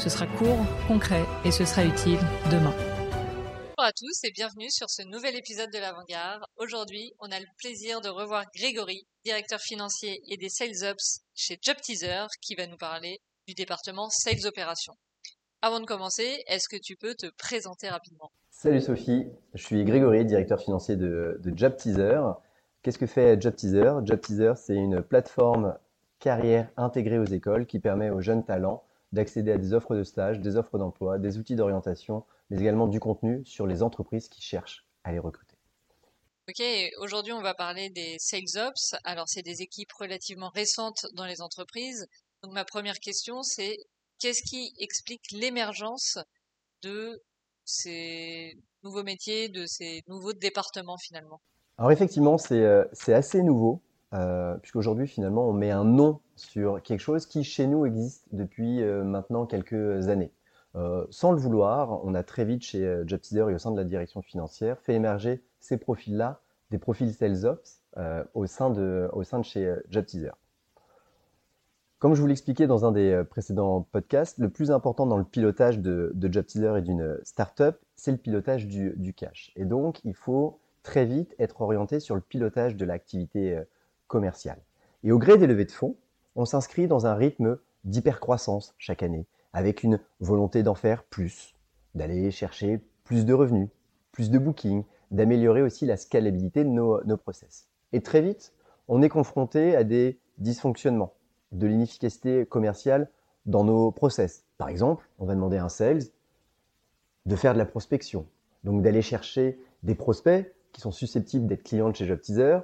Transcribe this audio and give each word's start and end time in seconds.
Ce 0.00 0.08
sera 0.08 0.26
court, 0.26 0.64
concret 0.88 1.26
et 1.44 1.50
ce 1.50 1.66
sera 1.66 1.84
utile 1.84 2.18
demain. 2.50 2.72
Bonjour 3.76 3.84
à 3.84 3.92
tous 3.92 4.24
et 4.24 4.30
bienvenue 4.32 4.70
sur 4.70 4.88
ce 4.88 5.02
nouvel 5.02 5.36
épisode 5.36 5.70
de 5.70 5.78
l'Avant-Garde. 5.78 6.42
Aujourd'hui, 6.56 7.12
on 7.18 7.30
a 7.30 7.38
le 7.38 7.44
plaisir 7.58 8.00
de 8.00 8.08
revoir 8.08 8.46
Grégory, 8.56 9.06
directeur 9.26 9.60
financier 9.60 10.22
et 10.26 10.38
des 10.38 10.48
Sales 10.48 10.88
Ops 10.90 11.20
chez 11.34 11.58
JobTeaser, 11.62 12.28
qui 12.40 12.54
va 12.54 12.66
nous 12.66 12.78
parler 12.78 13.20
du 13.46 13.52
département 13.52 14.08
Sales 14.08 14.46
Operations. 14.46 14.94
Avant 15.60 15.80
de 15.80 15.84
commencer, 15.84 16.44
est-ce 16.46 16.70
que 16.70 16.80
tu 16.82 16.96
peux 16.96 17.14
te 17.14 17.26
présenter 17.36 17.90
rapidement? 17.90 18.30
Salut 18.48 18.80
Sophie, 18.80 19.26
je 19.52 19.62
suis 19.62 19.84
Grégory, 19.84 20.24
directeur 20.24 20.62
financier 20.62 20.96
de, 20.96 21.38
de 21.44 21.52
JobTeaser. 21.54 22.22
Qu'est-ce 22.80 22.98
que 22.98 23.06
fait 23.06 23.38
JobTeaser? 23.38 24.06
JobTeaser, 24.06 24.54
c'est 24.56 24.76
une 24.76 25.02
plateforme 25.02 25.76
carrière 26.20 26.70
intégrée 26.78 27.18
aux 27.18 27.26
écoles 27.26 27.66
qui 27.66 27.80
permet 27.80 28.08
aux 28.08 28.22
jeunes 28.22 28.46
talents 28.46 28.82
d'accéder 29.12 29.52
à 29.52 29.58
des 29.58 29.72
offres 29.72 29.96
de 29.96 30.04
stage, 30.04 30.40
des 30.40 30.56
offres 30.56 30.78
d'emploi, 30.78 31.18
des 31.18 31.38
outils 31.38 31.56
d'orientation, 31.56 32.24
mais 32.48 32.58
également 32.60 32.88
du 32.88 33.00
contenu 33.00 33.44
sur 33.44 33.66
les 33.66 33.82
entreprises 33.82 34.28
qui 34.28 34.42
cherchent 34.42 34.86
à 35.04 35.12
les 35.12 35.18
recruter. 35.18 35.56
Ok, 36.48 36.62
aujourd'hui 36.98 37.32
on 37.32 37.42
va 37.42 37.54
parler 37.54 37.90
des 37.90 38.16
Sales 38.18 38.58
Ops. 38.66 38.94
Alors 39.04 39.28
c'est 39.28 39.42
des 39.42 39.62
équipes 39.62 39.92
relativement 39.92 40.48
récentes 40.48 41.06
dans 41.14 41.26
les 41.26 41.40
entreprises. 41.40 42.06
Donc 42.42 42.52
ma 42.52 42.64
première 42.64 42.98
question 42.98 43.42
c'est 43.42 43.76
qu'est-ce 44.18 44.42
qui 44.42 44.72
explique 44.78 45.30
l'émergence 45.32 46.18
de 46.82 47.22
ces 47.64 48.58
nouveaux 48.82 49.04
métiers, 49.04 49.48
de 49.48 49.66
ces 49.66 50.02
nouveaux 50.08 50.32
départements 50.32 50.98
finalement? 50.98 51.40
Alors 51.78 51.92
effectivement, 51.92 52.36
c'est 52.36 52.62
euh, 52.62 52.84
c'est 52.92 53.14
assez 53.14 53.42
nouveau, 53.42 53.80
euh, 54.12 54.56
puisqu'aujourd'hui 54.56 55.06
finalement 55.06 55.48
on 55.48 55.52
met 55.52 55.70
un 55.70 55.84
nom 55.84 56.20
sur 56.34 56.82
quelque 56.82 57.00
chose 57.00 57.26
qui 57.26 57.44
chez 57.44 57.68
nous 57.68 57.86
existe 57.86 58.26
depuis 58.32 58.82
euh, 58.82 59.04
maintenant 59.04 59.46
quelques 59.46 60.08
années. 60.08 60.32
Euh, 60.74 61.06
sans 61.10 61.30
le 61.30 61.38
vouloir, 61.38 62.04
on 62.04 62.14
a 62.14 62.22
très 62.24 62.44
vite 62.44 62.62
chez 62.62 63.02
JobTeaser 63.06 63.50
et 63.50 63.54
au 63.54 63.58
sein 63.58 63.70
de 63.70 63.76
la 63.76 63.84
direction 63.84 64.22
financière 64.22 64.80
fait 64.80 64.94
émerger 64.94 65.44
ces 65.60 65.76
profils-là, 65.76 66.40
des 66.70 66.78
profils 66.78 67.12
Sales 67.12 67.44
Ops, 67.44 67.82
au, 68.34 68.46
sein 68.46 68.70
de, 68.70 69.08
au 69.12 69.24
sein 69.24 69.40
de 69.40 69.44
chez 69.44 69.74
JobTeaser. 69.90 70.30
Comme 71.98 72.14
je 72.14 72.20
vous 72.20 72.28
l'expliquais 72.28 72.66
dans 72.66 72.86
un 72.86 72.92
des 72.92 73.22
précédents 73.28 73.86
podcasts, 73.92 74.38
le 74.38 74.48
plus 74.48 74.70
important 74.70 75.06
dans 75.06 75.18
le 75.18 75.24
pilotage 75.24 75.80
de, 75.80 76.12
de 76.14 76.76
et 76.78 76.82
d'une 76.82 77.18
startup, 77.24 77.76
c'est 77.96 78.12
le 78.12 78.16
pilotage 78.16 78.66
du, 78.66 78.94
du 78.96 79.12
cash. 79.12 79.52
Et 79.56 79.64
donc, 79.64 80.00
il 80.04 80.14
faut 80.14 80.60
très 80.84 81.04
vite 81.04 81.34
être 81.38 81.60
orienté 81.60 81.98
sur 81.98 82.14
le 82.14 82.20
pilotage 82.20 82.76
de 82.76 82.84
l'activité 82.84 83.60
commerciale. 84.10 84.60
Et 85.04 85.12
au 85.12 85.18
gré 85.18 85.38
des 85.38 85.46
levées 85.46 85.64
de 85.64 85.72
fonds, 85.72 85.96
on 86.36 86.44
s'inscrit 86.44 86.86
dans 86.86 87.06
un 87.06 87.14
rythme 87.14 87.58
d'hypercroissance 87.84 88.74
chaque 88.76 89.02
année, 89.02 89.26
avec 89.54 89.82
une 89.82 90.00
volonté 90.18 90.62
d'en 90.62 90.74
faire 90.74 91.04
plus, 91.04 91.54
d'aller 91.94 92.30
chercher 92.30 92.80
plus 93.04 93.24
de 93.24 93.32
revenus, 93.32 93.68
plus 94.12 94.30
de 94.30 94.38
bookings, 94.38 94.84
d'améliorer 95.10 95.62
aussi 95.62 95.86
la 95.86 95.96
scalabilité 95.96 96.64
de 96.64 96.68
nos, 96.68 97.02
nos 97.04 97.16
process. 97.16 97.68
Et 97.92 98.02
très 98.02 98.20
vite, 98.20 98.52
on 98.88 99.00
est 99.00 99.08
confronté 99.08 99.74
à 99.74 99.84
des 99.84 100.18
dysfonctionnements, 100.38 101.14
de 101.52 101.66
l'inefficacité 101.66 102.44
commerciale 102.44 103.08
dans 103.46 103.64
nos 103.64 103.90
process. 103.92 104.44
Par 104.58 104.68
exemple, 104.68 105.08
on 105.18 105.24
va 105.24 105.34
demander 105.34 105.56
à 105.56 105.64
un 105.64 105.68
sales 105.68 106.02
de 107.26 107.36
faire 107.36 107.54
de 107.54 107.58
la 107.58 107.66
prospection, 107.66 108.26
donc 108.64 108.82
d'aller 108.82 109.02
chercher 109.02 109.58
des 109.82 109.94
prospects 109.94 110.52
qui 110.72 110.80
sont 110.80 110.90
susceptibles 110.90 111.46
d'être 111.46 111.62
clients 111.62 111.90
de 111.90 111.96
chez 111.96 112.06
JobTeaser 112.06 112.60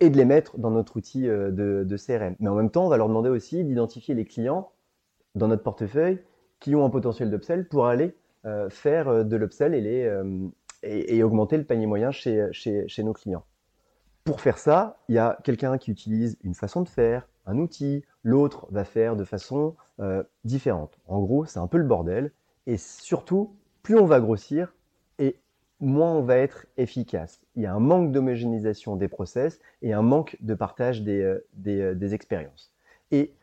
et 0.00 0.10
de 0.10 0.16
les 0.16 0.24
mettre 0.24 0.58
dans 0.58 0.70
notre 0.70 0.96
outil 0.96 1.28
euh, 1.28 1.50
de, 1.50 1.96
CRM. 1.96 2.36
Mais 2.38 2.48
en 2.48 2.54
même 2.54 2.70
temps, 2.70 2.86
on 2.86 2.88
va 2.88 2.96
leur 2.96 3.08
demander 3.08 3.30
aussi 3.30 3.64
d'identifier 3.64 4.14
les 4.14 4.24
clients 4.24 4.70
dans 5.34 5.48
notre 5.48 5.62
portefeuille 5.62 6.20
qui 6.60 6.74
ont 6.74 6.84
un 6.84 6.90
potentiel 6.90 7.30
d'upsell 7.30 7.68
pour 7.68 7.86
aller 7.86 8.14
euh, 8.44 8.68
faire 8.70 9.08
euh, 9.08 9.24
de 9.24 9.36
l'upsell 9.36 9.74
et, 9.74 10.10
et, 10.82 11.22
augmenter 11.22 11.56
le 11.56 11.64
panier 11.64 11.86
moyen 11.86 12.10
chez, 12.10 12.48
chez, 12.52 12.86
chez 12.88 13.02
nos 13.02 13.12
clients. 13.12 13.44
Pour 14.24 14.40
faire 14.40 14.58
ça, 14.58 14.98
il 15.08 15.14
y 15.14 15.18
a 15.18 15.38
quelqu'un 15.44 15.78
qui 15.78 15.90
utilise 15.90 16.36
une 16.42 16.54
façon 16.54 16.82
de 16.82 16.88
faire, 16.88 17.28
un 17.46 17.58
outil, 17.58 18.04
l'autre 18.22 18.66
va 18.70 18.84
faire 18.84 19.16
de 19.16 19.24
façon 19.24 19.76
différente. 20.44 20.98
En 21.06 21.20
gros, 21.20 21.44
c'est 21.44 21.60
un 21.60 21.68
peu 21.68 21.78
le 21.78 21.84
bordel. 21.84 22.32
Et 22.66 22.76
surtout, 22.76 23.54
plus 23.82 23.96
on 23.96 24.04
va 24.04 24.20
grossir 24.20 24.74
moins 25.80 26.12
on 26.12 26.22
va 26.22 26.36
être 26.36 26.66
efficace. 26.76 27.40
Il 27.54 27.62
y 27.62 27.66
a 27.66 27.74
un 27.74 27.80
manque 27.80 28.12
d'homogénéisation 28.12 28.96
des 28.96 29.08
process 29.08 29.60
et 29.82 29.92
un 29.92 30.02
manque 30.02 30.36
de 30.40 30.54
partage 30.54 31.02
des, 31.02 31.20
euh, 31.20 31.46
euh, 31.66 31.94
des 31.94 32.14
expériences. 32.14 32.72
Et 33.10 33.34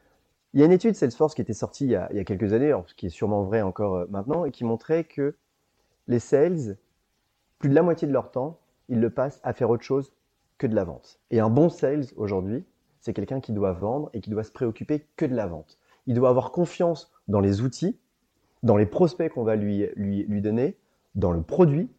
il 0.54 0.60
y 0.60 0.64
a 0.64 0.66
une 0.66 0.72
étude 0.72 0.96
Salesforce 0.96 1.36
qui 1.36 1.42
était 1.42 1.54
sortie 1.54 1.86
il 1.86 1.92
y 1.92 1.96
a, 1.96 2.24
quelques 2.24 2.54
années, 2.54 2.68
alors, 2.68 2.86
qui 2.86 3.08
est 3.08 3.10
sûrement 3.10 3.44
vrai 3.44 3.62
encore 3.62 3.96
euh, 3.96 4.06
maintenant, 4.10 4.46
et 4.46 4.52
qui 4.52 4.64
montrait 4.64 5.04
que 5.04 5.36
les 6.08 6.20
sales, 6.20 6.78
plus 7.60 7.70
de 7.70 7.76
la 7.76 7.82
moitié 7.82 8.08
de 8.08 8.14
leur 8.14 8.32
temps, 8.32 8.60
ils 8.90 9.00
le 9.00 9.10
passent 9.10 9.40
à 9.44 9.54
faire 9.54 9.70
autre 9.70 9.84
chose 9.84 10.14
que 10.58 10.68
de 10.68 10.76
la 10.76 10.84
vente. 10.84 11.20
Et 11.32 11.40
un 11.40 11.50
bon 11.50 11.70
sales 11.70 12.06
aujourd'hui, 12.18 12.66
c'est 13.00 13.14
quelqu'un 13.14 13.40
qui 13.40 13.52
doit 13.52 13.72
vendre 13.72 14.10
et 14.14 14.22
qui 14.22 14.30
doit 14.30 14.44
se 14.44 14.52
préoccuper 14.52 15.08
que 15.16 15.26
de 15.26 15.36
la 15.36 15.48
vente. 15.48 15.80
Il 16.06 16.16
doit 16.16 16.30
avoir 16.30 16.52
confiance 16.52 17.12
dans 17.28 17.40
les 17.40 17.62
outils, 17.62 17.98
dans 18.62 18.78
les 18.78 18.86
prospects 18.86 19.32
qu'on 19.32 19.44
va 19.44 19.56
lui, 19.56 19.88
lui, 19.96 20.24
lui 20.24 20.42
donner, 20.42 20.78
dans 21.16 21.32
le 21.32 21.42
produit, 21.42 21.90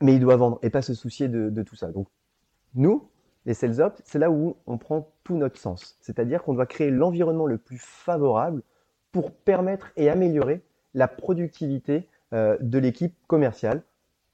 mais 0.00 0.14
il 0.14 0.20
doit 0.20 0.36
vendre 0.36 0.58
et 0.62 0.70
pas 0.70 0.82
se 0.82 0.94
soucier 0.94 1.28
de, 1.28 1.62
tout 1.62 1.76
ça. 1.76 1.88
Donc, 1.88 2.08
nous, 2.74 3.08
les 3.46 3.54
sales 3.54 3.80
ops, 3.80 4.00
c'est 4.04 4.18
là 4.18 4.30
où 4.30 4.56
on 4.66 4.78
prend 4.78 5.12
tout 5.24 5.36
notre 5.36 5.58
sens. 5.58 5.96
C'est-à-dire 6.00 6.42
qu'on 6.42 6.54
doit 6.54 6.66
créer 6.66 6.90
l'environnement 6.90 7.46
le 7.46 7.58
plus 7.58 7.78
favorable 7.78 8.62
pour 9.12 9.32
permettre 9.32 9.92
et 9.96 10.08
améliorer 10.08 10.62
la 10.94 11.08
productivité 11.08 12.08
euh, 12.32 12.56
de 12.60 12.78
l'équipe 12.78 13.14
commerciale 13.26 13.82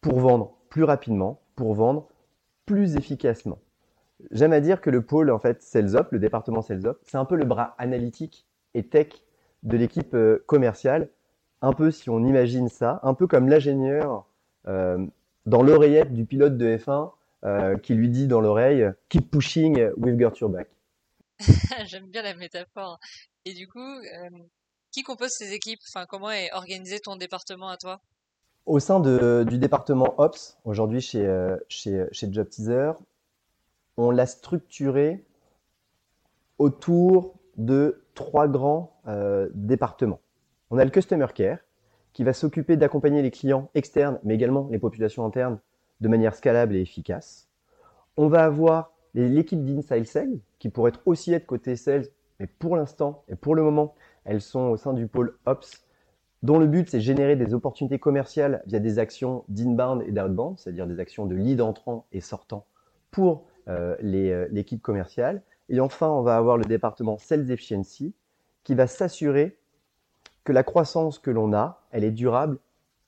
pour 0.01 0.21
vendre 0.21 0.57
plus 0.69 0.85
rapidement, 0.85 1.41
pour 1.55 1.75
vendre 1.75 2.09
plus 2.67 2.97
efficacement. 2.97 3.59
J'aime 4.31 4.53
à 4.53 4.61
dire 4.61 4.81
que 4.81 4.91
le 4.91 5.03
pôle 5.03 5.31
en 5.31 5.39
fait 5.39 5.63
sales 5.63 5.95
ops, 5.97 6.11
le 6.11 6.19
département 6.19 6.63
sales 6.63 6.87
ops, 6.87 7.01
c'est 7.05 7.17
un 7.17 7.25
peu 7.25 7.37
le 7.37 7.45
bras 7.45 7.75
analytique 7.79 8.47
et 8.75 8.87
tech 8.87 9.09
de 9.63 9.77
l'équipe 9.77 10.15
euh, 10.15 10.43
commerciale. 10.47 11.09
Un 11.63 11.73
peu 11.73 11.91
si 11.91 12.11
on 12.11 12.25
imagine 12.25 12.69
ça, 12.69 13.01
un 13.03 13.15
peu 13.15 13.27
comme 13.27 13.49
l'ingénieur 13.49 14.27
euh, 14.69 15.07
dans 15.47 15.63
l'oreillette 15.63 16.13
du 16.13 16.25
pilote 16.25 16.59
de 16.59 16.77
F1 16.77 17.13
euh, 17.45 17.79
qui 17.79 17.95
lui 17.95 18.09
dit 18.09 18.27
dans 18.27 18.41
l'oreille 18.41 18.85
Keep 19.09 19.31
pushing, 19.31 19.91
we've 19.97 20.17
got 20.17 20.37
your 20.41 20.51
back. 20.51 20.69
J'aime 21.87 22.07
bien 22.07 22.23
la 22.23 22.35
métaphore. 22.35 22.99
Et 23.45 23.55
du 23.55 23.69
coup, 23.69 23.79
euh, 23.79 24.31
qui 24.91 25.03
compose 25.03 25.31
ces 25.31 25.53
équipes? 25.53 25.81
Enfin, 25.89 26.07
comment 26.09 26.31
est 26.31 26.53
organisé 26.53 26.99
ton 26.99 27.17
département 27.17 27.69
à 27.69 27.77
toi? 27.77 28.01
Au 28.65 28.81
sein 28.81 28.99
de, 28.99 29.45
du 29.49 29.59
département 29.59 30.15
Ops, 30.19 30.59
aujourd'hui 30.65 31.01
chez, 31.01 31.25
euh, 31.25 31.57
chez, 31.69 32.07
chez 32.11 32.33
JobTeaser, 32.33 32.93
on 33.97 34.11
l'a 34.11 34.27
structuré 34.27 35.25
autour 36.59 37.37
de 37.57 38.05
trois 38.15 38.49
grands 38.49 39.01
départements. 39.55 40.21
On 40.71 40.79
a 40.79 40.85
le 40.85 40.91
Customer 40.91 41.27
Care, 41.33 41.59
qui 42.17 42.25
va 42.25 42.33
s'occuper 42.33 42.79
d'accompagner 42.79 43.21
les 43.21 43.31
clients 43.31 43.69
externes, 43.75 44.19
mais 44.25 44.35
également 44.35 44.69
les 44.71 44.79
populations 44.79 45.27
internes, 45.27 45.59
de 46.01 46.09
manière 46.09 46.35
scalable 46.35 46.75
et 46.75 46.81
efficace. 46.81 47.47
On 48.17 48.29
va 48.29 48.43
avoir 48.43 48.95
l'équipe 49.13 49.63
d'Inside 49.63 50.07
Sales, 50.07 50.39
qui 50.59 50.71
pourrait 50.71 50.93
être 50.93 51.03
aussi 51.05 51.35
être 51.35 51.45
côté 51.45 51.77
sales, 51.77 52.07
mais 52.41 52.47
pour 52.47 52.75
l'instant 52.75 53.23
et 53.29 53.35
pour 53.35 53.55
le 53.55 53.63
moment, 53.63 53.95
elles 54.25 54.41
sont 54.41 54.61
au 54.61 54.79
sein 54.79 54.95
du 54.95 55.09
pôle 55.09 55.37
Ops, 55.45 55.85
dont 56.43 56.59
le 56.59 56.67
but 56.67 56.89
c'est 56.89 57.03
générer 57.03 57.37
des 57.37 57.53
opportunités 57.53 57.99
commerciales 57.99 58.63
via 58.65 58.79
des 58.79 58.99
actions 58.99 59.45
d'inbound 59.49 60.03
et 60.07 60.11
d'outbound, 60.11 60.59
c'est-à-dire 60.59 60.87
des 60.87 61.01
actions 61.01 61.27
de 61.27 61.35
lead 61.35 61.61
entrant 61.61 62.07
et 62.13 62.23
sortant 62.23 62.65
pour 63.11 63.45
euh, 63.69 63.95
l'équipe 64.01 64.81
commerciale. 64.81 65.43
Et 65.69 65.81
enfin, 65.81 66.09
on 66.09 66.23
va 66.23 66.39
avoir 66.39 66.57
le 66.57 66.65
département 66.65 67.19
Sales 67.19 67.51
Efficiency, 67.51 68.15
qui 68.65 68.75
va 68.75 68.87
s'assurer 68.87 69.59
que 70.47 70.53
la 70.53 70.63
croissance 70.63 71.19
que 71.19 71.31
l'on 71.31 71.53
a, 71.53 71.83
elle 71.97 72.05
est 72.05 72.11
durable, 72.11 72.59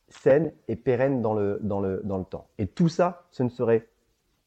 saine 0.08 0.50
et 0.66 0.74
pérenne 0.76 1.20
dans 1.20 1.34
le, 1.34 1.58
dans, 1.62 1.80
le, 1.80 2.00
dans 2.04 2.16
le 2.16 2.24
temps. 2.24 2.48
Et 2.56 2.66
tout 2.66 2.88
ça, 2.88 3.26
ce 3.30 3.42
ne 3.42 3.50
serait 3.50 3.86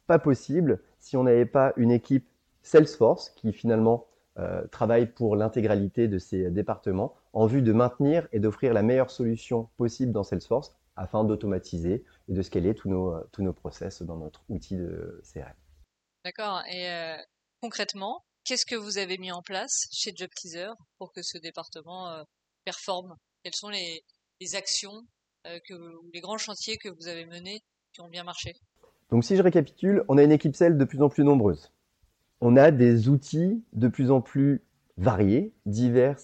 pas 0.07 0.17
possible 0.17 0.81
si 0.99 1.15
on 1.15 1.23
n'avait 1.23 1.45
pas 1.45 1.73
une 1.77 1.91
équipe 1.91 2.27
Salesforce 2.63 3.29
qui 3.29 3.53
finalement 3.53 4.07
euh, 4.39 4.65
travaille 4.67 5.05
pour 5.05 5.35
l'intégralité 5.35 6.07
de 6.07 6.17
ces 6.17 6.49
départements 6.49 7.13
en 7.33 7.45
vue 7.45 7.61
de 7.61 7.71
maintenir 7.71 8.27
et 8.31 8.39
d'offrir 8.39 8.73
la 8.73 8.81
meilleure 8.81 9.11
solution 9.11 9.69
possible 9.77 10.11
dans 10.11 10.23
Salesforce 10.23 10.75
afin 10.95 11.23
d'automatiser 11.23 12.03
et 12.27 12.33
de 12.33 12.41
scaler 12.41 12.73
tous 12.73 12.89
nos, 12.89 13.19
tous 13.31 13.43
nos 13.43 13.53
process 13.53 14.01
dans 14.01 14.17
notre 14.17 14.41
outil 14.49 14.75
de 14.75 15.21
CRM. 15.23 15.53
D'accord. 16.25 16.63
Et 16.71 16.89
euh, 16.89 17.15
concrètement, 17.61 18.23
qu'est-ce 18.43 18.65
que 18.65 18.75
vous 18.75 18.97
avez 18.97 19.19
mis 19.19 19.31
en 19.31 19.43
place 19.43 19.85
chez 19.91 20.11
Job 20.15 20.29
Teaser 20.35 20.71
pour 20.97 21.13
que 21.13 21.21
ce 21.21 21.37
département 21.37 22.09
euh, 22.09 22.23
performe? 22.65 23.15
Quelles 23.43 23.55
sont 23.55 23.69
les, 23.69 24.03
actions 24.55 25.05
euh, 25.47 25.59
que, 25.67 25.73
les 26.13 26.19
grands 26.19 26.37
chantiers 26.37 26.77
que 26.77 26.89
vous 26.89 27.07
avez 27.07 27.25
menés 27.25 27.61
qui 27.93 28.01
ont 28.01 28.09
bien 28.09 28.23
marché 28.23 28.53
Donc 29.09 29.23
si 29.23 29.35
je 29.35 29.41
récapitule, 29.41 30.03
on 30.07 30.17
a 30.17 30.23
une 30.23 30.31
équipe 30.31 30.55
sales 30.55 30.77
de 30.77 30.85
plus 30.85 31.01
en 31.01 31.09
plus 31.09 31.23
nombreuse 31.23 31.71
on 32.41 32.57
a 32.57 32.71
des 32.71 33.07
outils 33.07 33.63
de 33.73 33.87
plus 33.87 34.09
en 34.09 34.19
plus 34.19 34.63
variés, 34.97 35.53
divers 35.67 36.17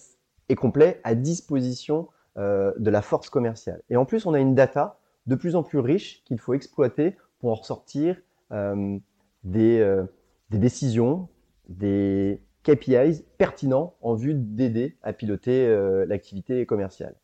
et 0.48 0.56
complets 0.56 1.00
à 1.04 1.14
disposition 1.14 2.08
euh, 2.36 2.72
de 2.78 2.90
la 2.90 3.02
force 3.02 3.30
commerciale. 3.30 3.82
Et 3.88 3.96
en 3.96 4.04
plus, 4.04 4.26
on 4.26 4.34
a 4.34 4.40
une 4.40 4.54
data 4.56 4.98
de 5.26 5.36
plus 5.36 5.54
en 5.54 5.62
plus 5.62 5.78
riche 5.78 6.24
qu'il 6.24 6.38
faut 6.38 6.54
exploiter 6.54 7.16
pour 7.38 7.52
en 7.52 7.54
ressortir 7.54 8.16
euh, 8.50 8.98
des, 9.44 10.04
des, 10.50 10.58
décisions, 10.58 11.28
des 11.68 12.42
KPIs 12.64 13.24
pertinents 13.38 13.94
en 14.00 14.14
vue 14.14 14.34
d'aider 14.34 14.96
à 15.02 15.12
piloter 15.12 15.68
l'activité 16.06 16.66
commerciale. 16.66 17.14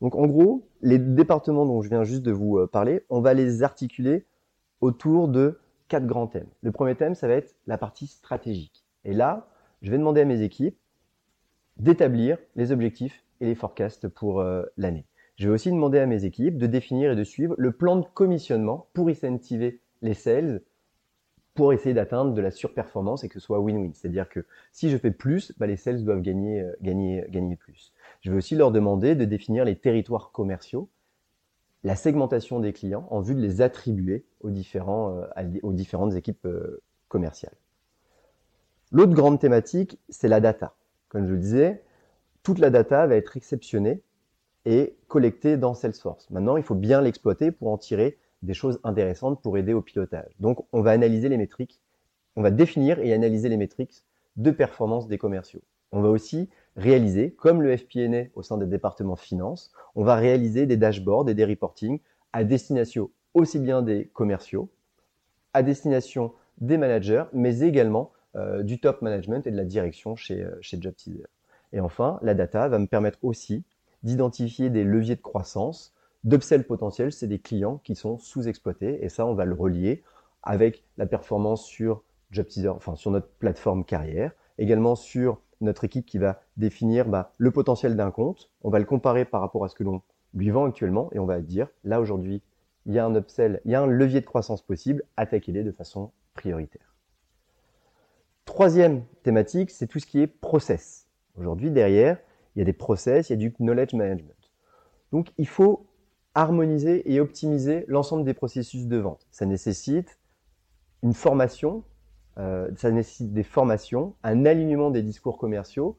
Donc 0.00 0.14
en 0.14 0.26
gros, 0.26 0.68
les 0.80 0.98
départements 0.98 1.66
dont 1.66 1.82
je 1.82 1.88
viens 1.88 2.04
juste 2.04 2.22
de 2.22 2.32
vous 2.32 2.66
parler, 2.68 3.04
on 3.08 3.20
va 3.20 3.34
les 3.34 3.62
articuler 3.62 4.24
autour 4.80 5.28
de 5.28 5.58
quatre 5.88 6.06
grands 6.06 6.26
thèmes. 6.26 6.48
Le 6.62 6.70
premier 6.70 6.94
thème, 6.94 7.14
ça 7.14 7.26
va 7.26 7.34
être 7.34 7.56
la 7.66 7.78
partie 7.78 8.06
stratégique. 8.06 8.84
Et 9.04 9.12
là, 9.12 9.48
je 9.82 9.90
vais 9.90 9.98
demander 9.98 10.20
à 10.20 10.24
mes 10.24 10.42
équipes 10.42 10.76
d'établir 11.78 12.38
les 12.56 12.72
objectifs 12.72 13.24
et 13.40 13.46
les 13.46 13.54
forecasts 13.54 14.08
pour 14.08 14.40
euh, 14.40 14.64
l'année. 14.76 15.06
Je 15.36 15.48
vais 15.48 15.54
aussi 15.54 15.70
demander 15.70 16.00
à 16.00 16.06
mes 16.06 16.24
équipes 16.24 16.58
de 16.58 16.66
définir 16.66 17.12
et 17.12 17.16
de 17.16 17.24
suivre 17.24 17.54
le 17.58 17.72
plan 17.72 17.96
de 17.96 18.06
commissionnement 18.12 18.88
pour 18.92 19.08
incentiver 19.08 19.80
les 20.02 20.14
sales 20.14 20.62
pour 21.58 21.72
essayer 21.72 21.92
d'atteindre 21.92 22.34
de 22.34 22.40
la 22.40 22.52
surperformance 22.52 23.24
et 23.24 23.28
que 23.28 23.34
ce 23.34 23.40
soit 23.40 23.58
win-win. 23.58 23.90
C'est-à-dire 23.92 24.28
que 24.28 24.46
si 24.70 24.90
je 24.90 24.96
fais 24.96 25.10
plus, 25.10 25.52
bah, 25.58 25.66
les 25.66 25.76
sales 25.76 26.04
doivent 26.04 26.20
gagner, 26.20 26.60
euh, 26.60 26.72
gagner, 26.82 27.24
gagner 27.30 27.56
plus. 27.56 27.92
Je 28.20 28.30
vais 28.30 28.36
aussi 28.36 28.54
leur 28.54 28.70
demander 28.70 29.16
de 29.16 29.24
définir 29.24 29.64
les 29.64 29.74
territoires 29.74 30.30
commerciaux 30.30 30.88
la 31.82 31.96
segmentation 31.96 32.60
des 32.60 32.72
clients 32.72 33.08
en 33.10 33.20
vue 33.20 33.34
de 33.34 33.40
les 33.40 33.60
attribuer 33.60 34.24
aux, 34.40 34.50
différents, 34.50 35.18
euh, 35.36 35.58
aux 35.64 35.72
différentes 35.72 36.14
équipes 36.14 36.46
euh, 36.46 36.80
commerciales. 37.08 37.56
L'autre 38.92 39.14
grande 39.14 39.40
thématique, 39.40 39.98
c'est 40.08 40.28
la 40.28 40.38
data. 40.38 40.76
Comme 41.08 41.26
je 41.26 41.32
le 41.32 41.38
disais, 41.38 41.82
toute 42.44 42.60
la 42.60 42.70
data 42.70 43.04
va 43.08 43.16
être 43.16 43.36
exceptionnée 43.36 44.00
et 44.64 44.96
collectée 45.08 45.56
dans 45.56 45.74
Salesforce. 45.74 46.30
Maintenant, 46.30 46.56
il 46.56 46.62
faut 46.62 46.76
bien 46.76 47.00
l'exploiter 47.00 47.50
pour 47.50 47.72
en 47.72 47.78
tirer 47.78 48.16
des 48.42 48.54
choses 48.54 48.80
intéressantes 48.84 49.42
pour 49.42 49.58
aider 49.58 49.72
au 49.72 49.82
pilotage. 49.82 50.30
Donc, 50.40 50.64
on 50.72 50.80
va 50.80 50.92
analyser 50.92 51.28
les 51.28 51.36
métriques, 51.36 51.80
on 52.36 52.42
va 52.42 52.50
définir 52.50 52.98
et 53.00 53.12
analyser 53.12 53.48
les 53.48 53.56
métriques 53.56 54.04
de 54.36 54.50
performance 54.50 55.08
des 55.08 55.18
commerciaux. 55.18 55.62
On 55.90 56.02
va 56.02 56.08
aussi 56.08 56.48
réaliser, 56.76 57.32
comme 57.32 57.62
le 57.62 57.76
FP&A 57.76 58.24
au 58.34 58.42
sein 58.42 58.56
des 58.58 58.66
départements 58.66 59.16
finance, 59.16 59.72
on 59.94 60.04
va 60.04 60.14
réaliser 60.14 60.66
des 60.66 60.76
dashboards 60.76 61.28
et 61.28 61.34
des 61.34 61.44
reporting 61.44 61.98
à 62.32 62.44
destination 62.44 63.10
aussi 63.34 63.58
bien 63.58 63.82
des 63.82 64.06
commerciaux, 64.06 64.70
à 65.52 65.62
destination 65.62 66.32
des 66.60 66.76
managers, 66.76 67.24
mais 67.32 67.60
également 67.60 68.12
euh, 68.36 68.62
du 68.62 68.80
top 68.80 69.02
management 69.02 69.46
et 69.46 69.50
de 69.50 69.56
la 69.56 69.64
direction 69.64 70.16
chez, 70.16 70.42
euh, 70.42 70.56
chez 70.60 70.80
JobTeaser. 70.80 71.24
Et 71.72 71.80
enfin, 71.80 72.18
la 72.22 72.34
data 72.34 72.68
va 72.68 72.78
me 72.78 72.86
permettre 72.86 73.18
aussi 73.22 73.64
d'identifier 74.02 74.70
des 74.70 74.84
leviers 74.84 75.16
de 75.16 75.20
croissance, 75.20 75.94
d'upsell 76.24 76.66
potentiel, 76.66 77.12
c'est 77.12 77.26
des 77.26 77.38
clients 77.38 77.78
qui 77.78 77.94
sont 77.94 78.18
sous-exploités, 78.18 79.04
et 79.04 79.08
ça, 79.08 79.26
on 79.26 79.34
va 79.34 79.44
le 79.44 79.54
relier 79.54 80.02
avec 80.42 80.84
la 80.96 81.06
performance 81.06 81.64
sur 81.64 82.02
JobTeaser, 82.30 82.68
enfin 82.68 82.94
sur 82.96 83.10
notre 83.10 83.28
plateforme 83.28 83.84
carrière, 83.84 84.32
également 84.58 84.94
sur 84.94 85.40
notre 85.60 85.84
équipe 85.84 86.06
qui 86.06 86.18
va 86.18 86.40
définir 86.56 87.08
bah, 87.08 87.32
le 87.38 87.50
potentiel 87.50 87.96
d'un 87.96 88.10
compte. 88.10 88.50
On 88.62 88.70
va 88.70 88.78
le 88.78 88.84
comparer 88.84 89.24
par 89.24 89.40
rapport 89.40 89.64
à 89.64 89.68
ce 89.68 89.74
que 89.74 89.84
l'on 89.84 90.02
lui 90.34 90.50
vend 90.50 90.66
actuellement 90.66 91.10
et 91.12 91.18
on 91.18 91.26
va 91.26 91.40
dire 91.40 91.68
là 91.84 92.00
aujourd'hui, 92.00 92.42
il 92.86 92.94
y 92.94 92.98
a 92.98 93.04
un 93.04 93.14
upsell, 93.14 93.60
il 93.64 93.72
y 93.72 93.74
a 93.74 93.82
un 93.82 93.86
levier 93.86 94.20
de 94.20 94.26
croissance 94.26 94.62
possible, 94.62 95.02
attaquez-les 95.16 95.64
de 95.64 95.72
façon 95.72 96.12
prioritaire. 96.34 96.94
Troisième 98.44 99.04
thématique, 99.22 99.70
c'est 99.70 99.86
tout 99.86 99.98
ce 99.98 100.06
qui 100.06 100.20
est 100.20 100.26
process. 100.26 101.06
Aujourd'hui, 101.36 101.70
derrière, 101.70 102.18
il 102.54 102.60
y 102.60 102.62
a 102.62 102.64
des 102.64 102.72
process, 102.72 103.28
il 103.28 103.32
y 103.32 103.34
a 103.34 103.36
du 103.36 103.54
knowledge 103.58 103.94
management. 103.94 104.52
Donc, 105.12 105.32
il 105.36 105.46
faut 105.46 105.86
harmoniser 106.34 107.12
et 107.12 107.20
optimiser 107.20 107.84
l'ensemble 107.88 108.24
des 108.24 108.34
processus 108.34 108.86
de 108.86 108.96
vente. 108.96 109.26
Ça 109.30 109.46
nécessite 109.46 110.18
une 111.02 111.14
formation 111.14 111.84
euh, 112.38 112.70
ça 112.76 112.90
nécessite 112.90 113.32
des 113.32 113.42
formations, 113.42 114.14
un 114.22 114.46
alignement 114.46 114.90
des 114.90 115.02
discours 115.02 115.38
commerciaux, 115.38 115.98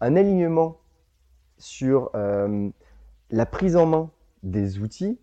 un 0.00 0.16
alignement 0.16 0.80
sur 1.56 2.10
euh, 2.14 2.68
la 3.30 3.46
prise 3.46 3.76
en 3.76 3.86
main 3.86 4.10
des 4.42 4.80
outils 4.80 5.18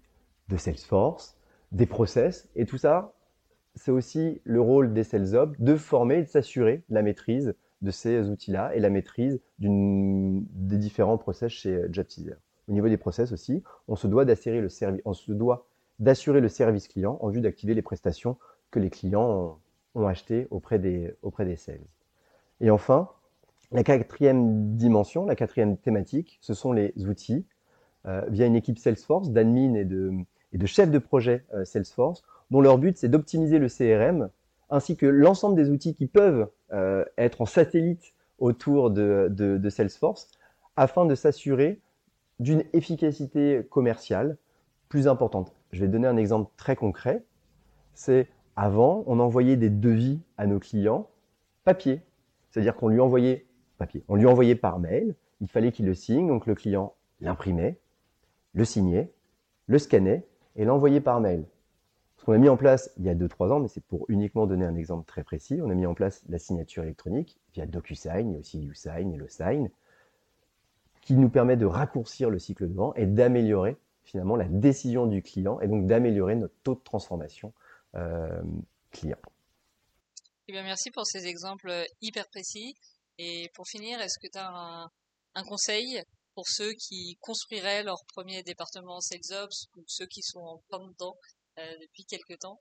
de 0.47 0.57
Salesforce, 0.57 1.37
des 1.71 1.85
process, 1.85 2.49
et 2.55 2.65
tout 2.65 2.79
ça, 2.79 3.13
c'est 3.75 3.91
aussi 3.91 4.41
le 4.43 4.59
rôle 4.59 4.93
des 4.93 5.03
sales 5.03 5.53
de 5.59 5.75
former 5.75 6.15
et 6.15 6.23
de 6.23 6.27
s'assurer 6.27 6.83
la 6.89 7.03
maîtrise 7.03 7.53
de 7.83 7.91
ces 7.91 8.27
outils-là 8.29 8.75
et 8.75 8.79
la 8.79 8.89
maîtrise 8.89 9.39
des 9.59 10.77
différents 10.77 11.19
process 11.19 11.51
chez 11.51 11.85
JobTeaser. 11.91 12.35
Au 12.69 12.73
niveau 12.73 12.87
des 12.87 12.97
process 12.97 13.31
aussi, 13.31 13.63
on 13.87 13.95
se 13.95 14.07
doit 14.07 14.25
d'assurer 14.25 14.61
le, 14.61 16.39
le 16.39 16.49
service 16.49 16.87
client 16.87 17.17
en 17.21 17.29
vue 17.29 17.41
d'activer 17.41 17.73
les 17.73 17.81
prestations 17.81 18.37
que 18.71 18.79
les 18.79 18.89
clients 18.89 19.29
ont 19.29 19.57
ont 19.95 20.07
acheté 20.07 20.47
auprès 20.51 20.79
des, 20.79 21.15
auprès 21.21 21.45
des 21.45 21.55
sales. 21.55 21.79
Et 22.61 22.69
enfin, 22.69 23.09
la 23.71 23.83
quatrième 23.83 24.75
dimension, 24.75 25.25
la 25.25 25.35
quatrième 25.35 25.77
thématique, 25.77 26.39
ce 26.41 26.53
sont 26.53 26.73
les 26.73 26.93
outils 27.07 27.45
euh, 28.05 28.21
via 28.29 28.45
une 28.45 28.55
équipe 28.55 28.77
Salesforce 28.77 29.29
d'admin 29.31 29.73
et 29.75 29.85
de, 29.85 30.11
et 30.53 30.57
de 30.57 30.65
chefs 30.65 30.91
de 30.91 30.99
projet 30.99 31.45
euh, 31.53 31.65
Salesforce, 31.65 32.23
dont 32.51 32.61
leur 32.61 32.77
but 32.77 32.97
c'est 32.97 33.09
d'optimiser 33.09 33.59
le 33.59 33.67
CRM 33.67 34.29
ainsi 34.71 34.95
que 34.95 35.05
l'ensemble 35.05 35.55
des 35.55 35.69
outils 35.69 35.95
qui 35.95 36.07
peuvent 36.07 36.47
euh, 36.71 37.03
être 37.17 37.41
en 37.41 37.45
satellite 37.45 38.13
autour 38.37 38.91
de 38.91 39.69
Salesforce 39.69 40.29
afin 40.77 41.05
de 41.05 41.15
s'assurer 41.15 41.81
d'une 42.39 42.63
efficacité 42.73 43.65
commerciale 43.69 44.37
plus 44.87 45.07
importante. 45.07 45.53
Je 45.71 45.81
vais 45.81 45.87
donner 45.87 46.07
un 46.07 46.17
exemple 46.17 46.51
très 46.57 46.75
concret. 46.75 47.23
C'est 47.93 48.27
avant, 48.55 49.03
on 49.07 49.19
envoyait 49.19 49.57
des 49.57 49.69
devis 49.69 50.19
à 50.37 50.47
nos 50.47 50.59
clients 50.59 51.09
papier. 51.63 52.01
C'est-à-dire 52.49 52.75
qu'on 52.75 52.87
lui 52.87 52.99
envoyait 52.99 53.45
papier. 53.77 54.03
On 54.07 54.15
lui 54.15 54.25
envoyait 54.25 54.55
par 54.55 54.79
mail. 54.79 55.15
Il 55.41 55.47
fallait 55.47 55.71
qu'il 55.71 55.85
le 55.85 55.93
signe. 55.93 56.27
Donc 56.27 56.45
le 56.45 56.55
client 56.55 56.95
l'imprimait, 57.21 57.79
le 58.53 58.65
signait, 58.65 59.11
le 59.67 59.77
scannait 59.77 60.25
et 60.55 60.65
l'envoyait 60.65 61.01
par 61.01 61.21
mail. 61.21 61.45
Ce 62.17 62.25
qu'on 62.25 62.33
a 62.33 62.37
mis 62.37 62.49
en 62.49 62.57
place 62.57 62.91
il 62.97 63.05
y 63.05 63.09
a 63.09 63.15
2-3 63.15 63.51
ans, 63.51 63.59
mais 63.59 63.67
c'est 63.67 63.83
pour 63.83 64.05
uniquement 64.09 64.45
donner 64.45 64.65
un 64.65 64.75
exemple 64.75 65.05
très 65.05 65.23
précis, 65.23 65.61
on 65.63 65.69
a 65.69 65.73
mis 65.73 65.85
en 65.85 65.93
place 65.93 66.21
la 66.27 66.37
signature 66.37 66.83
électronique 66.83 67.39
via 67.53 67.65
DocuSign, 67.65 68.29
il 68.29 68.33
y 68.33 68.35
a 68.35 68.39
aussi 68.39 68.59
YouSign 68.59 69.13
et 69.13 69.17
le 69.17 69.29
Sign, 69.29 69.69
qui 71.01 71.13
nous 71.15 71.29
permet 71.29 71.57
de 71.57 71.65
raccourcir 71.65 72.29
le 72.29 72.39
cycle 72.39 72.67
de 72.67 72.73
vente 72.73 72.97
et 72.97 73.05
d'améliorer 73.05 73.77
finalement 74.03 74.35
la 74.35 74.47
décision 74.47 75.05
du 75.05 75.21
client 75.21 75.59
et 75.59 75.67
donc 75.67 75.85
d'améliorer 75.85 76.35
notre 76.35 76.55
taux 76.63 76.75
de 76.75 76.83
transformation 76.83 77.53
euh, 77.95 78.41
client. 78.91 79.17
Eh 80.47 80.51
bien, 80.51 80.63
merci 80.63 80.89
pour 80.89 81.05
ces 81.05 81.27
exemples 81.27 81.71
hyper 82.01 82.27
précis. 82.29 82.73
Et 83.19 83.51
pour 83.53 83.67
finir, 83.67 83.99
est-ce 84.01 84.17
que 84.17 84.31
tu 84.31 84.37
as 84.39 84.89
un, 85.35 85.43
conseil 85.43 86.01
pour 86.33 86.47
ceux 86.47 86.73
qui 86.73 87.17
construiraient 87.21 87.83
leur 87.83 88.03
premier 88.13 88.43
département 88.43 88.99
SalesOps 88.99 89.67
ou 89.75 89.83
ceux 89.87 90.07
qui 90.07 90.23
sont 90.23 90.39
en 90.39 90.57
plein 90.69 90.87
dedans 90.87 91.15
euh, 91.59 91.61
depuis 91.81 92.05
quelques 92.05 92.39
temps? 92.39 92.59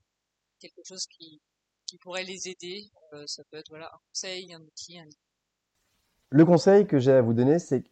Quelque 0.61 0.83
chose 0.85 1.07
qui, 1.07 1.41
qui 1.87 1.97
pourrait 1.99 2.25
les 2.25 2.49
aider 2.49 2.91
euh, 3.15 3.25
Ça 3.27 3.43
peut 3.51 3.57
être 3.57 3.71
voilà, 3.71 3.87
un 3.87 3.99
conseil, 4.11 4.53
un 4.53 4.61
outil. 4.61 4.99
Un... 4.99 5.07
Le 6.31 6.45
conseil 6.45 6.87
que 6.87 6.99
j'ai 6.99 7.13
à 7.13 7.23
vous 7.23 7.35
donner, 7.35 7.59
c'est 7.59 7.85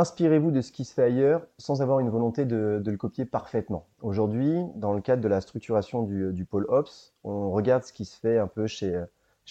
inspirez-vous 0.00 0.50
de 0.50 0.62
ce 0.62 0.72
qui 0.72 0.86
se 0.86 0.94
fait 0.94 1.02
ailleurs 1.02 1.46
sans 1.58 1.82
avoir 1.82 2.00
une 2.00 2.08
volonté 2.08 2.46
de, 2.46 2.82
le 2.84 2.96
copier 2.96 3.26
parfaitement. 3.26 3.86
Aujourd'hui, 4.00 4.56
dans 4.76 4.94
le 4.94 5.02
cadre 5.02 5.22
de 5.22 5.28
la 5.28 5.42
structuration 5.42 6.04
du, 6.04 6.44
pôle 6.46 6.64
Ops, 6.70 7.12
on 7.22 7.50
regarde 7.50 7.84
ce 7.84 7.92
qui 7.92 8.06
se 8.06 8.18
fait 8.18 8.38
un 8.38 8.46
peu 8.46 8.66
chez, 8.66 9.04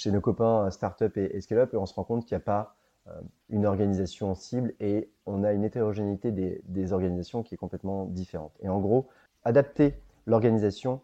nos 0.08 0.22
copains 0.22 0.72
Startup 0.72 1.16
et, 1.18 1.38
et 1.38 1.54
et 1.54 1.78
on 1.78 1.86
se 1.86 1.94
rend 1.94 2.04
compte 2.04 2.26
qu'il 2.26 2.36
n'y 2.36 2.42
a 2.42 2.46
pas 2.46 2.76
euh, 3.08 3.12
une 3.50 3.68
organisation 3.68 4.34
cible 4.34 4.74
et 4.80 5.12
on 5.28 5.44
a 5.44 5.54
une 5.54 5.64
hétérogénéité 5.64 6.32
des, 6.32 6.62
des, 6.66 6.94
organisations 6.94 7.44
qui 7.44 7.54
est 7.54 7.58
complètement 7.58 8.06
différente. 8.06 8.54
Et 8.62 8.70
en 8.70 8.80
gros, 8.80 9.08
adaptez 9.44 10.02
l'organisation 10.26 11.00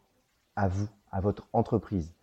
à 0.56 0.68
vous, 0.68 0.90
à 1.12 1.22
votre 1.22 1.48
entreprise. 1.54 2.16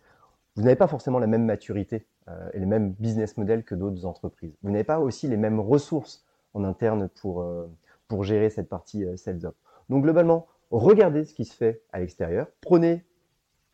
Vous 0.57 0.63
n'avez 0.63 0.75
pas 0.75 0.87
forcément 0.87 1.19
la 1.19 1.27
même 1.27 1.45
maturité 1.45 2.05
euh, 2.27 2.49
et 2.51 2.59
les 2.59 2.65
mêmes 2.65 2.91
business 2.91 3.37
models 3.37 3.63
que 3.63 3.75
d'autres 3.75 4.05
entreprises. 4.05 4.57
Vous 4.61 4.71
n'avez 4.71 4.83
pas 4.83 4.99
aussi 4.99 5.29
les 5.29 5.37
mêmes 5.37 5.61
ressources 5.61 6.25
en 6.53 6.63
interne 6.63 7.09
pour, 7.21 7.41
euh, 7.41 7.67
pour 8.07 8.23
gérer 8.23 8.49
cette 8.49 8.69
partie 8.69 9.05
euh, 9.05 9.17
sales 9.17 9.45
ops. 9.45 9.57
Donc 9.89 10.03
globalement, 10.03 10.47
regardez 10.71 11.25
ce 11.25 11.33
qui 11.33 11.45
se 11.45 11.55
fait 11.55 11.81
à 11.91 11.99
l'extérieur, 11.99 12.47
prenez 12.61 13.03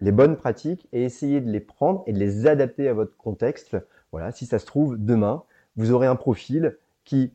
les 0.01 0.11
bonnes 0.11 0.37
pratiques 0.37 0.87
et 0.91 1.03
essayez 1.03 1.41
de 1.41 1.49
les 1.49 1.59
prendre 1.59 2.03
et 2.07 2.13
de 2.13 2.19
les 2.19 2.47
adapter 2.47 2.87
à 2.87 2.93
votre 2.93 3.15
contexte. 3.17 3.77
Voilà, 4.11 4.31
si 4.31 4.45
ça 4.45 4.59
se 4.59 4.65
trouve, 4.65 4.97
demain, 4.97 5.43
vous 5.75 5.91
aurez 5.91 6.07
un 6.07 6.15
profil 6.15 6.77
qui, 7.03 7.33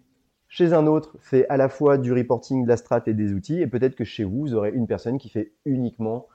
chez 0.48 0.72
un 0.72 0.86
autre, 0.86 1.16
fait 1.20 1.46
à 1.48 1.56
la 1.56 1.68
fois 1.68 1.98
du 1.98 2.12
reporting, 2.12 2.64
de 2.64 2.68
la 2.68 2.76
strat 2.76 3.02
et 3.06 3.14
des 3.14 3.32
outils, 3.32 3.60
et 3.60 3.66
peut-être 3.66 3.94
que 3.94 4.04
chez 4.04 4.24
vous, 4.24 4.40
vous 4.40 4.54
aurez 4.54 4.70
une 4.70 4.86
personne 4.86 5.18
qui 5.18 5.28
fait 5.28 5.52
uniquement 5.64 6.26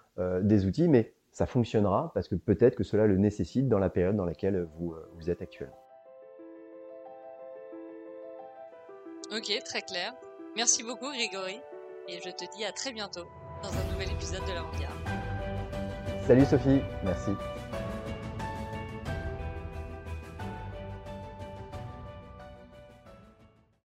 des 0.44 0.66
outils, 0.66 0.90
mais 0.90 1.14
ça 1.32 1.46
fonctionnera 1.46 2.12
parce 2.14 2.28
que 2.28 2.36
peut-être 2.36 2.76
que 2.76 2.84
cela 2.84 3.08
le 3.08 3.18
nécessite 3.18 3.70
dans 3.70 3.80
la 3.80 3.90
période 3.90 4.16
dans 4.16 4.26
laquelle 4.26 4.68
vous, 4.76 4.94
euh, 4.94 5.10
vous 5.16 5.30
êtes 5.30 5.42
actuellement. 5.42 5.89
Ok, 9.32 9.52
très 9.64 9.84
clair. 9.84 10.14
Merci 10.56 10.84
beaucoup 10.84 11.12
Grégory 11.12 11.60
et 12.08 12.20
je 12.26 12.32
te 12.32 12.46
dis 12.58 12.66
à 12.66 12.72
très 12.72 12.92
bientôt 12.92 13.28
dans 13.62 13.70
un 13.70 13.84
nouvel 13.92 14.12
épisode 14.12 14.42
de 14.46 14.54
La 14.54 14.64
Salut 16.26 16.46
Sophie, 16.46 16.82
merci. 17.04 17.32